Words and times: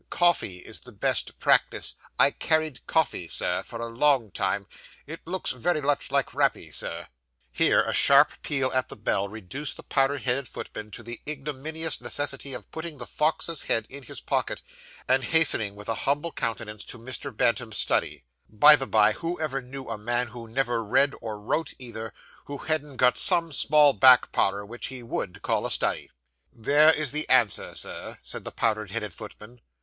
Coffee 0.09 0.61
is 0.61 0.79
the 0.79 0.91
best 0.91 1.37
practice. 1.37 1.93
I 2.17 2.31
carried 2.31 2.87
coffee, 2.87 3.27
Sir, 3.27 3.61
for 3.61 3.79
a 3.79 3.85
long 3.95 4.31
time. 4.31 4.65
It 5.05 5.19
looks 5.25 5.51
very 5.51 5.79
like 5.79 6.01
rappee, 6.33 6.73
sir.' 6.73 7.05
Here, 7.51 7.83
a 7.83 7.93
sharp 7.93 8.41
peal 8.41 8.71
at 8.73 8.89
the 8.89 8.95
bell 8.95 9.27
reduced 9.27 9.77
the 9.77 9.83
powdered 9.83 10.23
headed 10.23 10.47
footman 10.47 10.89
to 10.89 11.03
the 11.03 11.21
ignominious 11.27 12.01
necessity 12.01 12.55
of 12.55 12.71
putting 12.71 12.97
the 12.97 13.05
fox's 13.05 13.61
head 13.61 13.85
in 13.91 14.01
his 14.01 14.21
pocket, 14.21 14.63
and 15.07 15.23
hastening 15.25 15.75
with 15.75 15.87
a 15.87 15.93
humble 16.09 16.31
countenance 16.31 16.83
to 16.85 16.97
Mr. 16.97 17.29
Bantam's 17.31 17.77
'study.' 17.77 18.23
By 18.49 18.75
the 18.75 18.87
bye, 18.87 19.11
who 19.11 19.39
ever 19.39 19.61
knew 19.61 19.87
a 19.87 19.99
man 19.99 20.29
who 20.29 20.47
never 20.47 20.83
read 20.83 21.13
or 21.21 21.39
wrote 21.39 21.75
either, 21.77 22.11
who 22.45 22.57
hadn't 22.57 22.95
got 22.97 23.19
some 23.19 23.51
small 23.51 23.93
back 23.93 24.31
parlour 24.31 24.65
which 24.65 24.87
he 24.87 25.03
_would 25.03 25.41
_call 25.41 25.63
a 25.63 25.69
study! 25.69 26.09
'There 26.51 26.91
is 26.91 27.11
the 27.11 27.29
answer, 27.29 27.75
sir,' 27.75 28.17
said 28.23 28.45
the 28.45 28.51
powdered 28.51 28.89
headed 28.89 29.13
footman. 29.13 29.61